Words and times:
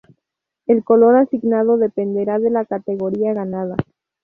El 0.65 0.83
color 0.83 1.15
asignado 1.15 1.77
dependerá 1.77 2.39
de 2.39 2.49
la 2.49 2.65
categoría 2.65 3.35
ganada. 3.35 3.75